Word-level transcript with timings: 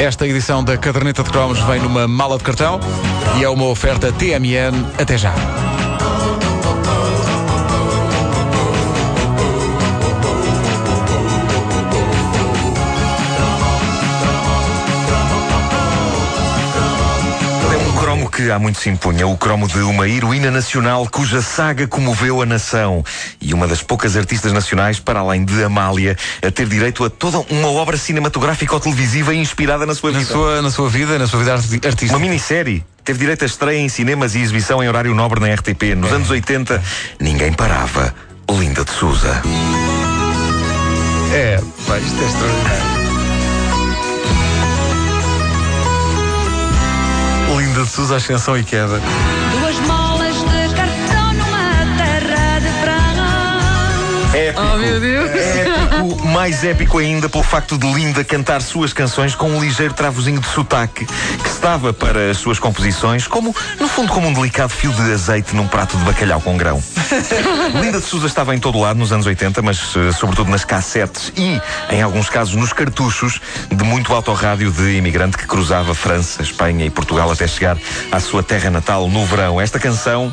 Esta 0.00 0.26
edição 0.26 0.64
da 0.64 0.78
Caderneta 0.78 1.22
de 1.22 1.30
Cromos 1.30 1.58
vem 1.60 1.80
numa 1.80 2.08
mala 2.08 2.38
de 2.38 2.44
cartão 2.44 2.80
e 3.38 3.44
é 3.44 3.48
uma 3.48 3.66
oferta 3.66 4.10
TMN. 4.10 4.72
Até 4.98 5.18
já. 5.18 5.57
Que 18.48 18.52
há 18.52 18.58
muito 18.58 18.80
se 18.80 18.88
impunha, 18.88 19.26
o 19.26 19.36
cromo 19.36 19.68
de 19.68 19.78
uma 19.80 20.08
heroína 20.08 20.50
nacional 20.50 21.06
cuja 21.06 21.42
saga 21.42 21.86
comoveu 21.86 22.40
a 22.40 22.46
nação. 22.46 23.04
E 23.38 23.52
uma 23.52 23.68
das 23.68 23.82
poucas 23.82 24.16
artistas 24.16 24.54
nacionais, 24.54 24.98
para 24.98 25.20
além 25.20 25.44
de 25.44 25.62
Amália, 25.62 26.16
a 26.42 26.50
ter 26.50 26.66
direito 26.66 27.04
a 27.04 27.10
toda 27.10 27.40
uma 27.50 27.68
obra 27.68 27.98
cinematográfica 27.98 28.72
ou 28.72 28.80
televisiva 28.80 29.34
inspirada 29.34 29.84
na 29.84 29.94
sua 29.94 30.12
Na 30.12 30.20
vida. 30.20 30.32
sua, 30.32 30.62
na 30.62 30.70
sua 30.70 30.88
vida, 30.88 31.18
na 31.18 31.26
sua 31.26 31.40
vida 31.40 31.52
artística. 31.52 32.10
Uma 32.10 32.18
minissérie. 32.18 32.82
Teve 33.04 33.18
direito 33.18 33.42
a 33.42 33.46
estreia 33.46 33.80
em 33.80 33.88
cinemas 33.90 34.34
e 34.34 34.40
exibição 34.40 34.82
em 34.82 34.88
horário 34.88 35.14
nobre 35.14 35.40
na 35.40 35.52
RTP. 35.52 35.94
Nos 35.94 36.10
anos 36.10 36.30
80, 36.30 36.82
ninguém 37.20 37.52
parava. 37.52 38.14
Linda 38.50 38.82
de 38.82 38.92
Souza. 38.92 39.42
É, 41.34 41.60
pá, 41.86 41.98
isto 41.98 42.22
é 42.22 42.26
extraordinário. 42.26 42.97
De 47.78 47.86
Sousa, 47.86 48.16
ascensão 48.16 48.56
e 48.58 48.64
queda. 48.64 49.00
Épico. 54.38 54.62
Oh, 54.62 54.76
meu 54.76 55.00
Deus. 55.00 55.30
Épico, 55.30 56.26
mais 56.28 56.62
épico 56.62 56.98
ainda 56.98 57.28
pelo 57.28 57.42
facto 57.42 57.76
de 57.76 57.92
Linda 57.92 58.22
cantar 58.22 58.62
suas 58.62 58.92
canções 58.92 59.34
com 59.34 59.50
um 59.50 59.60
ligeiro 59.60 59.92
travozinho 59.92 60.40
de 60.40 60.46
sotaque 60.46 61.04
que 61.04 61.48
estava 61.48 61.92
para 61.92 62.30
as 62.30 62.38
suas 62.38 62.60
composições 62.60 63.26
como, 63.26 63.54
no 63.80 63.88
fundo, 63.88 64.12
como 64.12 64.28
um 64.28 64.32
delicado 64.32 64.70
fio 64.70 64.92
de 64.92 65.12
azeite 65.12 65.56
num 65.56 65.66
prato 65.66 65.96
de 65.96 66.04
bacalhau 66.04 66.40
com 66.40 66.56
grão. 66.56 66.80
Linda 67.82 67.98
de 67.98 68.06
Souza 68.06 68.28
estava 68.28 68.54
em 68.54 68.60
todo 68.60 68.78
lado 68.78 68.96
nos 68.96 69.12
anos 69.12 69.26
80, 69.26 69.60
mas 69.60 69.96
eh, 69.96 70.12
sobretudo 70.12 70.50
nas 70.50 70.64
cassetes 70.64 71.32
e, 71.36 71.60
em 71.90 72.00
alguns 72.00 72.30
casos, 72.30 72.54
nos 72.54 72.72
cartuchos 72.72 73.40
de 73.68 73.82
muito 73.82 74.14
autorrádio 74.14 74.70
de 74.70 74.96
imigrante 74.96 75.36
que 75.36 75.46
cruzava 75.46 75.94
França, 75.94 76.42
Espanha 76.42 76.86
e 76.86 76.90
Portugal 76.90 77.28
até 77.30 77.48
chegar 77.48 77.76
à 78.12 78.20
sua 78.20 78.42
terra 78.42 78.70
natal 78.70 79.08
no 79.08 79.26
verão. 79.26 79.60
Esta 79.60 79.80
canção 79.80 80.32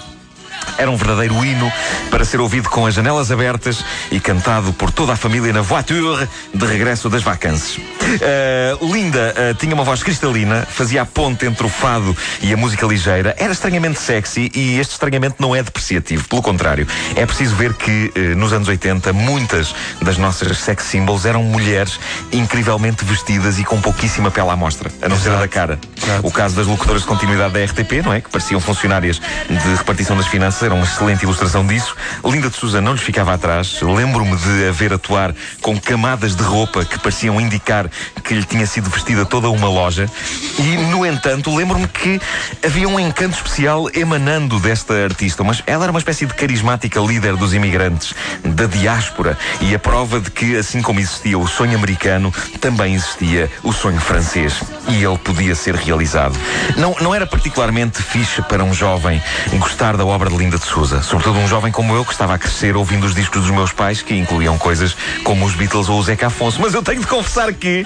era 0.77 0.89
um 0.89 0.95
verdadeiro 0.95 1.43
hino 1.43 1.71
para 2.09 2.25
ser 2.25 2.39
ouvido 2.39 2.69
com 2.69 2.85
as 2.85 2.93
janelas 2.93 3.31
abertas 3.31 3.83
e 4.11 4.19
cantado 4.19 4.73
por 4.73 4.91
toda 4.91 5.13
a 5.13 5.15
família 5.15 5.51
na 5.53 5.61
voiture 5.61 6.27
de 6.53 6.65
regresso 6.65 7.09
das 7.09 7.23
vacances. 7.23 7.77
Uh, 7.77 8.93
Linda 8.93 9.33
uh, 9.33 9.55
tinha 9.55 9.73
uma 9.73 9.83
voz 9.83 10.03
cristalina, 10.03 10.67
fazia 10.69 11.01
a 11.01 11.05
ponte 11.05 11.45
entre 11.45 11.65
o 11.65 11.69
fado 11.69 12.15
e 12.41 12.53
a 12.53 12.57
música 12.57 12.85
ligeira, 12.85 13.35
era 13.37 13.51
estranhamente 13.51 13.99
sexy 13.99 14.51
e 14.53 14.79
este 14.79 14.93
estranhamento 14.93 15.35
não 15.39 15.55
é 15.55 15.61
depreciativo, 15.61 16.27
pelo 16.27 16.41
contrário. 16.41 16.87
É 17.15 17.25
preciso 17.25 17.55
ver 17.55 17.73
que 17.73 18.11
uh, 18.15 18.35
nos 18.37 18.53
anos 18.53 18.67
80 18.67 19.11
muitas 19.13 19.73
das 20.01 20.17
nossas 20.17 20.57
sex 20.57 20.83
symbols 20.83 21.25
eram 21.25 21.43
mulheres 21.43 21.99
incrivelmente 22.31 23.03
vestidas 23.03 23.59
e 23.59 23.63
com 23.63 23.79
pouquíssima 23.81 24.31
pele 24.31 24.49
à 24.49 24.55
mostra, 24.55 24.91
a 25.01 25.09
não 25.09 25.17
ser 25.17 25.31
a 25.31 25.37
da 25.37 25.47
cara. 25.47 25.79
Exato. 26.01 26.27
O 26.27 26.31
caso 26.31 26.55
das 26.55 26.67
locutoras 26.67 27.01
de 27.01 27.07
continuidade 27.07 27.53
da 27.53 27.63
RTP, 27.63 28.03
não 28.03 28.13
é? 28.13 28.21
Que 28.21 28.29
pareciam 28.29 28.59
funcionárias 28.59 29.21
de 29.49 29.75
repartição 29.75 30.15
das 30.15 30.27
finanças, 30.27 30.54
era 30.61 30.73
uma 30.73 30.85
excelente 30.85 31.23
ilustração 31.23 31.65
disso. 31.65 31.95
Linda 32.23 32.49
de 32.49 32.55
Souza 32.55 32.79
não 32.79 32.93
lhes 32.93 33.01
ficava 33.01 33.33
atrás. 33.33 33.81
Lembro-me 33.81 34.35
de 34.35 34.67
a 34.67 34.71
ver 34.71 34.93
atuar 34.93 35.33
com 35.61 35.79
camadas 35.79 36.35
de 36.35 36.43
roupa 36.43 36.85
que 36.85 36.99
pareciam 36.99 37.39
indicar 37.41 37.89
que 38.23 38.33
lhe 38.33 38.43
tinha 38.43 38.65
sido 38.65 38.89
vestida 38.89 39.25
toda 39.25 39.49
uma 39.49 39.67
loja. 39.67 40.09
E, 40.57 40.77
no 40.77 41.05
entanto, 41.05 41.53
lembro-me 41.55 41.87
que 41.87 42.21
havia 42.65 42.87
um 42.87 42.99
encanto 42.99 43.35
especial 43.35 43.87
emanando 43.93 44.59
desta 44.59 44.93
artista. 45.03 45.43
Mas 45.43 45.61
ela 45.65 45.85
era 45.85 45.91
uma 45.91 45.99
espécie 45.99 46.25
de 46.25 46.33
carismática 46.33 46.99
líder 46.99 47.35
dos 47.35 47.53
imigrantes, 47.53 48.13
da 48.43 48.65
diáspora. 48.65 49.37
E 49.61 49.73
a 49.75 49.79
prova 49.79 50.19
de 50.19 50.31
que, 50.31 50.55
assim 50.55 50.81
como 50.81 50.99
existia 50.99 51.37
o 51.37 51.47
sonho 51.47 51.77
americano, 51.77 52.33
também 52.59 52.95
existia 52.95 53.51
o 53.63 53.73
sonho 53.73 53.99
francês. 53.99 54.61
E 54.87 55.03
ele 55.03 55.17
podia 55.17 55.55
ser 55.55 55.75
realizado. 55.75 56.35
Não, 56.77 56.95
não 57.01 57.13
era 57.13 57.25
particularmente 57.25 58.01
fixe 58.01 58.41
para 58.43 58.63
um 58.63 58.73
jovem 58.73 59.21
gostar 59.57 59.97
da 59.97 60.05
obra 60.05 60.29
de 60.29 60.35
Linda 60.45 60.59
de 60.59 60.65
Souza. 60.65 61.01
Sobretudo 61.01 61.39
um 61.39 61.47
jovem 61.47 61.71
como 61.71 61.95
eu, 61.95 62.05
que 62.05 62.11
estava 62.11 62.35
a 62.35 62.37
crescer 62.37 62.75
ouvindo 62.75 63.05
os 63.05 63.15
discos 63.15 63.41
dos 63.41 63.49
meus 63.49 63.71
pais, 63.71 64.03
que 64.03 64.13
incluíam 64.13 64.59
coisas 64.59 64.95
como 65.23 65.43
os 65.43 65.55
Beatles 65.55 65.89
ou 65.89 65.97
o 65.97 66.03
Zeca 66.03 66.27
Afonso. 66.27 66.61
Mas 66.61 66.75
eu 66.75 66.83
tenho 66.83 67.01
de 67.01 67.07
confessar 67.07 67.51
que, 67.51 67.83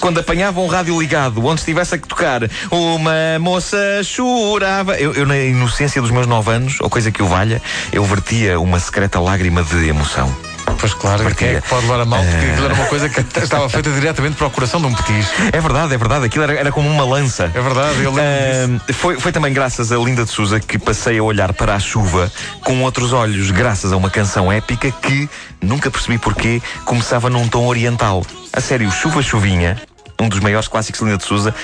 quando 0.00 0.20
apanhava 0.20 0.60
um 0.60 0.66
rádio 0.66 1.00
ligado, 1.00 1.42
onde 1.42 1.60
estivesse 1.60 1.94
a 1.94 1.98
tocar 1.98 2.42
uma 2.70 3.38
moça 3.40 3.78
chorava, 4.04 4.96
eu, 4.98 5.14
eu 5.14 5.24
na 5.24 5.38
inocência 5.38 6.02
dos 6.02 6.10
meus 6.10 6.26
nove 6.26 6.50
anos, 6.50 6.78
ou 6.78 6.90
coisa 6.90 7.10
que 7.10 7.22
o 7.22 7.26
valha, 7.26 7.62
eu 7.90 8.04
vertia 8.04 8.60
uma 8.60 8.78
secreta 8.78 9.18
lágrima 9.18 9.62
de 9.62 9.88
emoção. 9.88 10.53
Pois 10.78 10.94
claro, 10.94 11.34
quem 11.34 11.48
é 11.48 11.60
que 11.60 11.68
pode 11.68 11.82
levar 11.82 12.00
a 12.00 12.04
mal? 12.04 12.22
Porque 12.22 12.46
aquilo 12.46 12.66
era 12.66 12.74
uma 12.74 12.86
coisa 12.86 13.08
que 13.08 13.20
estava 13.40 13.68
feita 13.68 13.90
diretamente 13.90 14.36
para 14.36 14.46
o 14.46 14.50
coração 14.50 14.80
de 14.80 14.86
um 14.86 14.94
petis. 14.94 15.26
É 15.52 15.60
verdade, 15.60 15.94
é 15.94 15.98
verdade. 15.98 16.26
Aquilo 16.26 16.44
era, 16.44 16.54
era 16.54 16.72
como 16.72 16.88
uma 16.88 17.04
lança. 17.04 17.50
É 17.54 17.60
verdade, 17.60 18.02
eu 18.02 18.12
lembro. 18.12 18.82
Ah, 18.88 18.92
foi, 18.92 19.18
foi 19.18 19.32
também 19.32 19.52
graças 19.52 19.92
a 19.92 19.96
Linda 19.96 20.24
de 20.24 20.30
Souza 20.30 20.60
que 20.60 20.78
passei 20.78 21.18
a 21.18 21.22
olhar 21.22 21.52
para 21.52 21.74
a 21.74 21.80
chuva 21.80 22.30
com 22.62 22.82
outros 22.82 23.12
olhos, 23.12 23.50
graças 23.50 23.92
a 23.92 23.96
uma 23.96 24.10
canção 24.10 24.50
épica 24.50 24.90
que, 24.90 25.28
nunca 25.60 25.90
percebi 25.90 26.18
porquê, 26.18 26.60
começava 26.84 27.30
num 27.30 27.48
tom 27.48 27.66
oriental. 27.66 28.24
A 28.52 28.60
sério, 28.60 28.90
Chuva 28.90 29.22
Chuvinha, 29.22 29.80
um 30.20 30.28
dos 30.28 30.40
maiores 30.40 30.68
clássicos 30.68 31.00
de 31.00 31.06
Linda 31.06 31.18
de 31.18 31.24
Souza, 31.24 31.54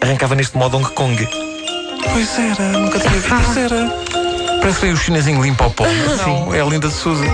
arrancava 0.00 0.34
neste 0.34 0.56
modo 0.56 0.76
Hong 0.76 0.88
Kong. 0.90 1.28
Pois 2.12 2.38
era, 2.38 2.78
nunca 2.78 2.98
tinha 2.98 3.12
visto. 3.12 3.28
Pois 3.28 3.56
era. 3.56 3.90
Parece 4.60 4.80
que 4.80 4.86
o 4.86 4.96
chinesinho 4.96 5.42
limpo 5.42 5.64
ao 5.64 5.70
pó. 5.70 5.84
Não, 6.26 6.54
é 6.54 6.60
a 6.60 6.64
Linda 6.64 6.88
de 6.88 6.94
Souza. 6.94 7.24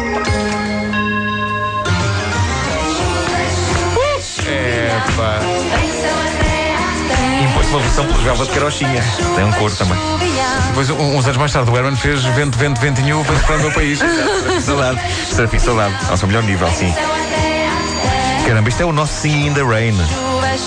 Uma 7.73 7.81
versão 7.81 8.05
pelos 8.07 8.23
Velvet 8.23 8.51
Carochinha. 8.51 9.03
Tem 9.35 9.45
um 9.45 9.53
cor 9.53 9.71
também. 9.73 9.99
Depois, 10.69 10.91
um- 10.91 11.17
uns 11.17 11.25
anos 11.25 11.39
mais 11.39 11.53
tarde, 11.53 11.71
o 11.71 11.77
Herman 11.77 11.97
fez 11.97 12.23
Vento, 12.23 12.59
Vento, 12.59 12.79
Ventinho, 12.79 13.25
para 13.47 13.57
o 13.57 13.61
meu 13.61 13.73
país. 13.73 13.99
Saudade. 14.63 15.01
Serafim 15.31 15.59
Saudade. 15.59 15.95
Ao 16.11 16.17
seu 16.17 16.29
melhor 16.29 16.43
nível, 16.43 16.71
sim. 16.71 16.95
Caramba, 18.47 18.69
isto 18.69 18.83
é 18.83 18.85
o 18.85 18.93
nosso 18.93 19.15
Singing 19.15 19.47
in 19.47 19.55
the 19.55 19.63
Rain. 19.63 19.95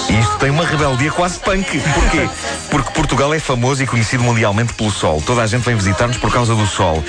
E 0.10 0.20
isto 0.20 0.38
tem 0.38 0.50
uma 0.50 0.66
rebeldia 0.66 1.12
quase 1.12 1.38
punk. 1.40 1.80
Porquê? 1.80 2.28
Porque 2.72 2.92
Portugal 2.92 3.32
é 3.36 3.40
famoso 3.40 3.84
e 3.84 3.86
conhecido 3.88 4.24
mundialmente 4.24 4.74
pelo 4.74 4.90
sol. 4.90 5.22
Toda 5.24 5.44
a 5.44 5.48
gente 5.48 5.62
vem 5.64 5.76
visitar-nos 5.76 6.18
por 6.18 6.32
causa 6.34 6.56
do 6.56 6.66
sol. 6.66 7.04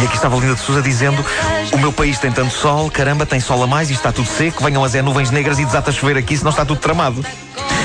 E 0.00 0.04
aqui 0.06 0.16
estava 0.16 0.36
a 0.36 0.40
Linda 0.40 0.54
de 0.54 0.60
Souza 0.60 0.80
dizendo: 0.80 1.22
O 1.72 1.78
meu 1.78 1.92
país 1.92 2.18
tem 2.18 2.32
tanto 2.32 2.54
sol, 2.54 2.90
caramba, 2.90 3.26
tem 3.26 3.40
sol 3.40 3.62
a 3.62 3.66
mais 3.66 3.90
e 3.90 3.92
está 3.92 4.10
tudo 4.10 4.26
seco. 4.26 4.64
Venham 4.64 4.82
as 4.82 4.94
é 4.94 5.02
nuvens 5.02 5.30
negras 5.30 5.58
e 5.58 5.66
desata 5.66 5.90
a 5.90 5.92
chover 5.92 6.16
aqui, 6.16 6.34
senão 6.36 6.50
está 6.50 6.64
tudo 6.64 6.80
tramado. 6.80 7.22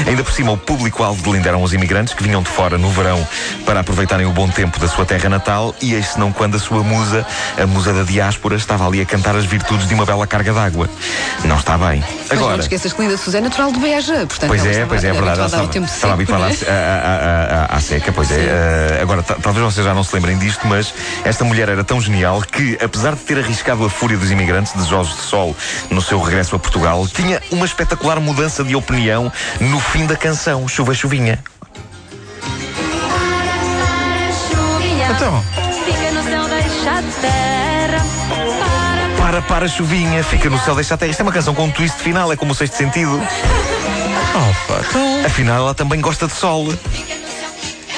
Ainda 0.08 0.24
por 0.24 0.32
cima, 0.32 0.52
o 0.52 0.58
público-alvo 0.58 1.22
de 1.22 1.30
Linda 1.30 1.50
eram 1.50 1.62
os 1.62 1.74
imigrantes 1.74 2.14
que 2.14 2.24
vinham 2.24 2.42
de 2.42 2.50
fora 2.50 2.78
no 2.78 2.90
verão 2.90 3.26
para 3.66 3.82
aproveitarem 3.82 4.26
o 4.26 4.32
bom 4.32 4.48
tempo 4.48 4.80
da 4.80 4.88
sua 4.88 5.06
terra 5.06 5.28
natal. 5.30 5.76
E 5.82 5.94
eis 5.94 6.16
não 6.16 6.32
quando 6.32 6.56
a 6.56 6.60
sua 6.60 6.84
musa, 6.84 7.26
a 7.62 7.66
musa 7.68 7.94
da 7.94 8.04
diáspora, 8.04 8.56
estava 8.56 8.88
ali 8.88 9.02
a 9.02 9.06
cantar 9.06 9.36
as 9.36 9.46
virtudes 9.46 9.88
de 9.88 9.94
uma 9.94 10.06
bela 10.06 10.26
carga 10.26 10.54
d'água. 10.54 10.90
Não 11.44 11.58
está 11.58 11.78
bem. 11.78 12.04
Mas 12.30 12.30
não 12.40 12.46
Agora. 12.46 12.58
te 12.60 12.62
esqueças 12.62 12.94
que 12.94 13.02
Linda 13.02 13.18
Sousa 13.18 13.38
é 13.40 13.42
natural 13.42 13.72
de 13.72 13.80
Beja, 13.80 14.26
portanto 14.26 14.48
Pois 14.48 14.66
é, 14.66 14.86
pois 14.86 15.04
é, 15.04 15.10
é 15.10 15.14
verdade. 15.14 15.40
Ela 15.40 15.46
estava, 15.86 16.14
habituada 16.14 16.46
não 16.46 16.52
é? 16.52 16.70
à, 16.70 17.76
à 17.76 17.80
seca, 17.82 18.12
pois 18.12 18.32
é. 18.32 18.36
Eh, 18.36 19.00
agora, 19.02 19.22
ta- 19.22 19.36
talvez 19.42 19.66
vocês 19.66 19.86
já 19.86 19.94
não 19.94 20.04
se 20.04 20.14
lembrem 20.16 20.38
disto, 20.38 20.66
mas 20.68 20.94
esta 21.24 21.44
mulher 21.44 21.70
era 21.70 21.84
tão 21.84 22.00
genial 22.02 22.42
que, 22.42 22.78
apesar 22.82 23.16
de 23.16 23.22
ter 23.22 23.38
arriscado 23.40 23.84
a 23.86 23.90
fúria 23.90 24.18
dos 24.18 24.32
imigrantes 24.32 24.74
desejosos 24.74 25.16
de 25.18 25.22
sol 25.24 25.56
no 25.90 26.02
seu 26.02 26.20
regresso 26.22 26.56
a 26.56 26.60
Portugal, 26.60 27.08
tinha 27.08 27.42
uma 27.52 27.66
espetacular 27.66 28.20
mudança 28.20 28.64
de 28.64 28.76
opinião 28.76 29.32
no 29.60 29.80
fim 29.80 30.06
da 30.06 30.16
canção, 30.16 30.68
Chuva 30.68 30.94
Chuvinha. 30.94 31.44
Então, 35.12 35.44
Fica 35.86 36.12
no 36.12 36.24
céu, 36.24 36.48
deixa 36.48 36.92
a 36.92 37.02
terra. 37.22 38.06
Para, 39.18 39.42
Para, 39.42 39.68
chuvinha, 39.68 40.24
fica 40.24 40.50
no 40.50 40.60
céu, 40.60 40.76
deixa 40.76 40.94
a 40.94 40.98
terra. 40.98 41.12
Isto 41.12 41.22
é 41.22 41.24
uma 41.24 41.32
canção 41.32 41.54
com 41.54 41.66
um 41.66 41.72
twist 41.72 41.98
final, 41.98 42.32
é 42.32 42.36
como 42.36 42.52
o 42.52 42.56
sexto 42.56 42.76
sentido. 42.76 43.12
oh, 43.20 44.74
então. 44.90 45.26
Afinal, 45.26 45.58
ela 45.58 45.74
também 45.74 46.00
gosta 46.00 46.28
de 46.28 46.34
sol. 46.34 46.68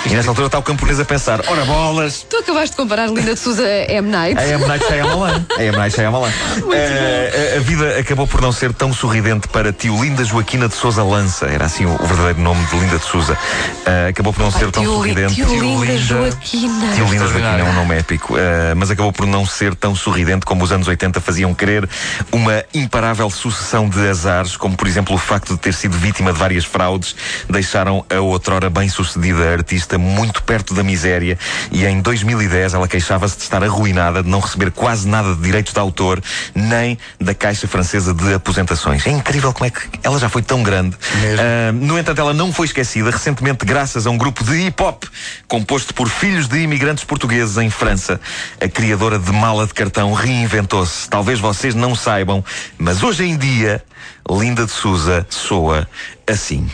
E 0.06 0.10
nessa 0.16 0.30
altura 0.30 0.48
está 0.48 0.58
o 0.58 0.64
camponês 0.64 1.00
a 1.00 1.06
pensar: 1.06 1.42
ora 1.48 1.64
bolas, 1.66 2.26
Tu 2.30 2.36
acabaste 2.38 2.72
de 2.72 2.78
comparar 2.78 3.08
Linda 3.08 3.34
de 3.34 3.40
Souza 3.40 3.64
a 3.64 3.92
M. 3.94 4.10
Night. 4.10 4.38
a 4.40 4.48
M. 4.48 4.66
Night 4.66 4.86
Shyamalan. 4.86 5.46
A 5.58 5.64
M. 5.64 5.78
Night 5.78 5.96
Shyamalan. 5.96 6.32
Eh, 6.74 7.54
a, 7.56 7.58
a 7.58 7.60
vida 7.60 8.00
acabou 8.00 8.26
por 8.26 8.42
não 8.42 8.52
ser 8.52 8.74
tão 8.74 8.94
sorridente 8.94 9.48
para 9.48 9.72
tio 9.74 10.02
Linda 10.02 10.24
Joaquina 10.24 10.68
de 10.68 10.74
Souza 10.76 11.04
Lança. 11.04 11.46
Era 11.48 11.66
assim 11.66 11.86
o, 11.86 11.94
o 11.94 12.06
verdadeiro 12.06 12.40
nome 12.40 12.64
de 12.66 12.78
Linda 12.80 12.98
de 12.98 13.04
Souza. 13.06 13.38
Eh, 13.86 14.08
acabou 14.10 14.34
por 14.34 14.42
não 14.42 14.52
ser 14.52 14.72
tão 14.72 14.84
Tio, 14.84 14.94
sorridente. 14.94 15.36
tio 15.36 15.48
Linda 15.50 15.86
Linda. 15.86 15.98
Joaquina. 15.98 16.94
Tio 16.96 17.06
Linda 17.08 17.28
Joaquina 17.28 17.60
é 17.60 17.64
um 17.64 17.74
nome 17.74 17.98
épico, 17.98 18.38
eh, 18.38 18.74
mas 18.76 18.90
acabou 18.90 19.12
por 19.12 19.26
não 19.28 19.46
ser 19.46 19.76
tão 19.76 19.94
sorridente 19.96 20.46
como 20.46 20.64
os 20.64 20.72
anos 20.72 20.88
80 20.88 21.20
faziam 21.22 21.54
crer. 21.54 21.88
Uma 22.32 22.64
imparável 22.74 23.30
sucessão 23.30 23.88
de 23.90 24.08
azares, 24.08 24.56
como 24.56 24.76
por 24.78 24.88
exemplo 24.88 25.14
o 25.16 25.18
facto 25.18 25.54
de 25.54 25.60
ter 25.60 25.74
sido 25.74 25.98
vítima 25.98 26.32
de 26.32 26.40
várias 26.40 26.64
fraudes, 26.66 27.16
deixaram 27.50 28.06
a 28.10 28.20
outrora 28.22 28.70
bem-sucedida 28.70 29.52
artista 29.52 29.91
muito 29.98 30.44
perto 30.44 30.74
da 30.74 30.84
miséria 30.84 31.38
e 31.72 31.86
em 31.86 32.02
2010 32.02 32.74
ela 32.74 32.88
queixava-se 32.88 33.38
de 33.38 33.44
estar 33.44 33.64
arruinada, 33.64 34.24
de 34.24 34.30
não 34.30 34.40
receber 34.40 34.72
quase 34.72 35.08
nada 35.08 35.36
de 35.36 35.42
direitos 35.42 35.74
de 35.74 35.80
autor, 35.80 36.22
nem 36.54 36.98
da 37.20 37.34
Caixa 37.34 37.68
Francesa 37.68 38.14
de 38.14 38.34
Aposentações. 38.34 39.06
É 39.06 39.12
incrível 39.12 39.54
como 39.54 39.66
é 39.66 39.70
que 39.70 39.82
ela 40.04 40.20
já 40.20 40.30
foi 40.30 40.42
tão 40.42 40.64
grande. 40.64 40.96
Ah, 41.40 41.72
no 41.72 41.98
entanto, 41.98 42.20
ela 42.20 42.34
não 42.34 42.52
foi 42.52 42.66
esquecida 42.66 43.12
recentemente 43.12 43.66
graças 43.66 44.06
a 44.06 44.10
um 44.10 44.18
grupo 44.18 44.44
de 44.44 44.52
hip-hop 44.54 45.04
composto 45.48 45.94
por 45.94 46.10
filhos 46.10 46.48
de 46.48 46.60
imigrantes 46.60 47.04
portugueses 47.04 47.58
em 47.58 47.70
França. 47.70 48.20
A 48.60 48.68
criadora 48.68 49.18
de 49.18 49.32
mala 49.32 49.66
de 49.66 49.74
cartão 49.74 50.14
reinventou-se. 50.14 51.10
Talvez 51.10 51.40
vocês 51.40 51.76
não 51.76 51.96
saibam, 51.96 52.44
mas 52.78 53.04
hoje 53.04 53.24
em 53.24 53.38
dia, 53.38 53.84
Linda 54.30 54.66
de 54.66 54.72
Souza 54.72 55.26
soa 55.30 55.88
assim. 56.28 56.70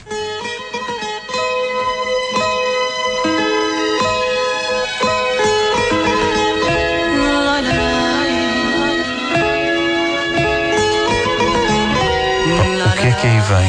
Vem? 13.47 13.67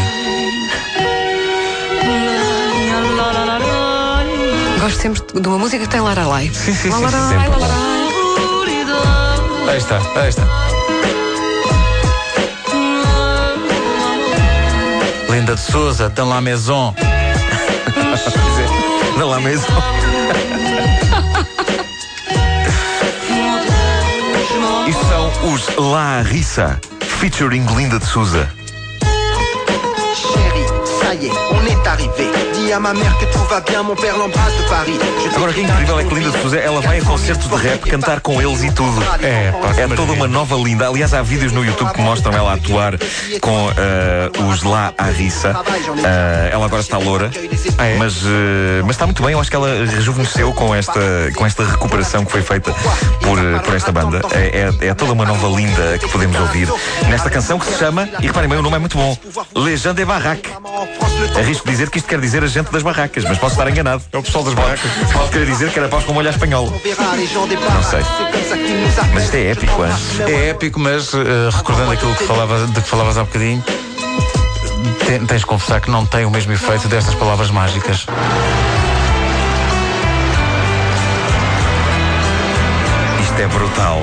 Gosto 4.80 5.00
sempre 5.00 5.22
de 5.40 5.48
uma 5.48 5.58
música 5.58 5.84
que 5.84 5.90
tem 5.90 6.00
Lara 6.00 6.26
Lai. 6.26 6.50
Sim, 6.52 6.75
sim, 6.75 6.75
sim, 6.75 6.88
Lara 6.90 7.19
Lai, 7.19 7.28
sempre 7.28 7.48
Lara 7.48 7.58
bom. 7.58 7.66
Lai. 7.66 7.78
Aí 9.69 9.78
está, 9.78 10.00
aí 10.16 10.28
está. 10.28 10.42
Linda 15.30 15.54
de 15.54 15.60
Souza, 15.60 16.08
dans 16.08 16.28
la 16.28 16.40
maison. 16.40 16.94
Não 19.19 19.28
lá 19.28 19.40
mesmo. 19.40 19.66
Isto 24.88 25.04
são 25.06 25.30
os 25.52 25.69
La 25.76 26.22
Rissa, 26.22 26.80
featuring 27.20 27.66
Linda 27.76 27.98
de 27.98 28.06
Souza. 28.06 28.57
On 31.20 31.67
est 31.67 31.87
arrivé. 31.88 32.48
Dis 32.69 32.75
à 32.75 32.81
ma 32.81 32.93
mère 32.93 33.17
que 33.17 33.25
tout 33.32 33.47
va 33.49 33.61
bien, 33.61 33.82
mon 33.82 33.94
père 33.97 34.19
l'embrasse 34.19 34.55
de 34.59 34.62
Paris. 34.69 34.99
Agora, 35.35 35.50
o 35.53 35.55
que 35.55 35.61
é 35.61 35.62
incrível 35.65 36.00
é 36.00 36.05
que 36.05 36.15
Linda 36.15 36.31
de 36.32 36.43
Souza, 36.43 36.59
ela 36.59 36.82
vai 36.82 36.99
a 36.99 37.03
concertos 37.03 37.49
de 37.49 37.56
rap 37.56 37.81
cantar 37.88 38.20
com 38.20 38.43
eles 38.43 38.62
e 38.62 38.70
tudo. 38.70 39.03
É, 39.23 39.50
pá, 39.53 39.81
É 39.81 39.88
toda 39.97 40.12
uma 40.12 40.29
nova 40.29 40.55
linda. 40.56 40.87
Aliás, 40.87 41.15
há 41.15 41.23
vídeos 41.23 41.50
no 41.50 41.65
YouTube 41.65 41.91
que 41.94 42.03
mostram 42.03 42.35
ela 42.35 42.53
atuar 42.53 42.99
com 43.41 43.70
eh, 43.75 44.31
os 44.50 44.62
lá 44.65 44.93
à 44.99 45.05
Rissa. 45.05 45.56
Eh, 46.05 46.50
ela 46.53 46.67
agora 46.67 46.82
está 46.82 46.99
loura, 46.99 47.31
mas, 47.97 48.17
eh, 48.26 48.82
mas 48.82 48.91
está 48.97 49.06
muito 49.06 49.23
bem. 49.23 49.32
Eu 49.32 49.41
acho 49.41 49.49
que 49.49 49.56
ela 49.56 49.87
rejuvenesceu 49.87 50.53
com 50.53 50.75
esta, 50.75 51.00
com 51.37 51.47
esta 51.47 51.64
recuperação 51.64 52.26
que 52.26 52.32
foi 52.32 52.43
feita 52.43 52.71
por, 53.23 53.38
por 53.64 53.75
esta 53.75 53.91
banda. 53.91 54.21
É, 54.32 54.69
é- 54.82 54.88
é 54.88 54.94
toda 54.94 55.14
uma 55.14 55.25
nova 55.25 55.49
linda 55.56 55.97
que 55.99 56.09
podemos 56.09 56.38
ouvir 56.38 56.69
nesta 57.09 57.31
canção 57.31 57.59
que 57.59 57.64
se 57.64 57.79
chama, 57.79 58.06
e 58.21 58.26
reparem 58.26 58.47
bem, 58.50 58.59
o 58.59 58.62
nome 58.62 58.76
é 58.76 58.79
muito 58.79 58.99
bom: 58.99 59.17
Legende 59.56 60.05
Barraque. 60.05 60.50
Arrisco 61.38 61.67
dizer 61.67 61.88
que 61.88 61.99
isto 61.99 62.09
quer 62.09 62.21
dizer 62.21 62.43
a 62.44 62.47
gente 62.62 62.72
das 62.72 62.82
barracas, 62.82 63.25
mas 63.25 63.38
posso 63.38 63.55
estar 63.55 63.69
enganado. 63.70 64.02
É 64.12 64.19
o 64.19 64.22
pessoal 64.22 64.44
das 64.44 64.55
barracas. 64.55 64.90
Pode 65.12 65.31
querer 65.31 65.46
dizer 65.46 65.70
que 65.70 65.78
era 65.78 65.88
paus 65.88 66.05
com 66.05 66.12
molho 66.12 66.26
à 66.28 66.31
espanhola. 66.31 66.70
Não 67.75 67.82
sei. 67.82 68.00
Mas 69.14 69.25
isto 69.25 69.34
é 69.37 69.50
épico, 69.50 69.84
hein? 69.84 69.93
É 70.26 70.49
épico, 70.50 70.81
mas 70.81 71.12
eh, 71.14 71.19
recordando 71.52 71.93
aquilo 71.93 72.14
que 72.14 72.25
falava, 72.25 72.66
de 72.66 72.81
que 72.81 72.88
falavas 72.88 73.16
há 73.19 73.22
bocadinho, 73.25 73.62
te- 75.06 75.26
tens 75.26 75.40
de 75.40 75.46
confessar 75.46 75.81
que 75.81 75.90
não 75.90 76.05
tem 76.05 76.25
o 76.25 76.31
mesmo 76.31 76.52
efeito 76.52 76.88
destas 76.88 77.14
palavras 77.14 77.50
mágicas. 77.50 78.06
Isto 83.22 83.40
é 83.43 83.46
brutal. 83.46 84.00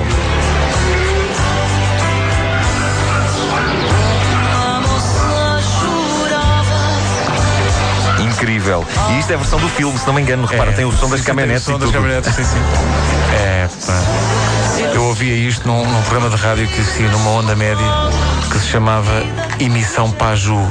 Incrível. 8.66 8.84
E 9.10 9.18
isto 9.20 9.30
é 9.30 9.34
a 9.34 9.38
versão 9.38 9.60
do 9.60 9.68
filme, 9.68 9.96
se 9.96 10.06
não 10.06 10.14
me 10.14 10.22
engano. 10.22 10.44
Repara, 10.44 10.72
tem 10.72 10.84
o 10.84 10.90
som 10.90 11.08
das 11.08 11.10
sim, 11.10 11.16
sim, 11.18 11.24
caminhonetes 11.24 11.64
tem 11.64 11.74
o 11.74 11.78
som 11.78 11.84
das 11.84 11.94
caminhonetes, 11.94 12.34
sim, 12.34 12.44
sim. 12.44 12.56
É, 13.32 13.68
pá. 13.86 14.02
Eu 14.92 15.04
ouvia 15.04 15.34
isto 15.34 15.66
num, 15.68 15.86
num 15.86 16.02
programa 16.02 16.30
de 16.30 16.42
rádio 16.42 16.66
que 16.66 16.80
existia 16.80 17.08
numa 17.08 17.30
onda 17.30 17.54
média 17.54 17.86
que 18.50 18.58
se 18.58 18.66
chamava 18.66 19.22
Emissão 19.60 20.10
Paju. 20.10 20.66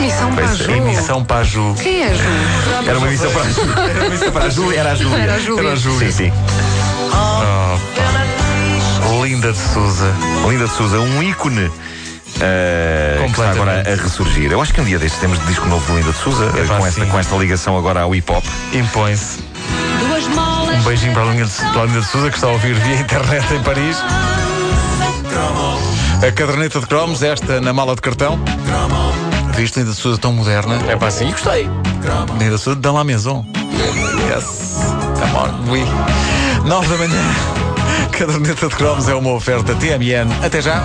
Emissão 0.00 0.34
para 0.34 0.44
a 0.44 0.54
Ju. 0.54 0.70
Emissão 0.70 1.24
Paju. 1.24 1.74
Quem 1.80 2.02
é 2.02 2.08
a 2.08 2.14
Ju? 2.14 2.88
Era 2.88 2.98
uma 2.98 3.08
emissão 3.08 3.30
para 3.32 3.42
a 3.42 3.50
Júlia. 3.50 3.74
Era 3.78 3.98
uma 3.98 4.06
emissão 4.06 4.32
para 4.32 4.44
a 4.44 4.48
Júlia. 4.48 4.80
Era 4.80 4.92
a 4.92 4.94
Júlia. 4.94 5.18
Era 5.18 5.34
a 5.34 5.38
Júlia. 5.38 5.60
Era 5.62 5.72
a 5.72 5.76
Júlia. 5.76 6.12
Sim, 6.12 6.30
sim. 6.30 6.32
Linda 9.22 9.52
de 9.52 9.58
Souza. 9.58 10.12
Linda 10.48 10.66
de 10.66 10.74
Souza, 10.74 10.98
um 11.00 11.22
ícone. 11.22 11.70
Eh, 12.42 13.22
que 13.24 13.30
está 13.30 13.50
agora 13.50 13.84
a 13.86 14.02
ressurgir. 14.02 14.50
Eu 14.50 14.60
acho 14.60 14.74
que 14.74 14.80
um 14.80 14.84
dia 14.84 14.98
destes 14.98 15.20
temos 15.20 15.38
de 15.38 15.46
disco 15.46 15.66
novo 15.68 15.86
de 15.86 15.98
Linda 15.98 16.12
de 16.12 16.18
Souza, 16.18 16.52
eh, 16.56 16.64
Epá, 16.64 16.78
com, 16.78 16.86
esta, 16.86 17.06
com 17.06 17.18
esta 17.18 17.36
ligação 17.36 17.78
agora 17.78 18.00
ao 18.00 18.14
hip 18.14 18.30
hop. 18.30 18.44
Impõe-se. 18.72 19.38
Um 20.74 20.82
beijinho 20.82 21.12
para 21.12 21.22
a 21.22 21.26
Linda 21.26 21.44
de, 21.44 22.00
de 22.00 22.06
Souza 22.06 22.30
que 22.30 22.36
está 22.36 22.48
a 22.48 22.50
ouvir 22.50 22.74
via 22.74 22.96
internet 22.96 23.54
em 23.54 23.62
Paris. 23.62 23.96
A 26.26 26.32
caderneta 26.32 26.80
de 26.80 26.86
cromos, 26.86 27.22
esta 27.22 27.60
na 27.60 27.72
mala 27.72 27.94
de 27.94 28.00
cartão. 28.00 28.38
Viste 29.54 29.78
Linda 29.78 29.92
de 29.92 29.96
Souza 29.96 30.18
tão 30.18 30.32
moderna? 30.32 30.80
É 30.88 30.96
para 30.96 31.08
assim, 31.08 31.30
gostei. 31.30 31.68
Linda 32.38 32.56
de 32.56 32.58
Souza, 32.58 32.80
dans 32.80 32.94
la 32.94 33.04
maison. 33.04 33.46
Yes. 34.28 34.72
Come 35.18 35.34
on, 35.36 35.70
we. 35.70 35.84
9 36.68 36.88
da 36.88 36.96
manhã. 36.96 37.22
Caderneta 38.12 38.68
de 38.68 38.74
cromos 38.74 39.08
é 39.08 39.14
uma 39.14 39.32
oferta 39.32 39.74
TMN. 39.74 40.44
Até 40.44 40.60
já. 40.60 40.82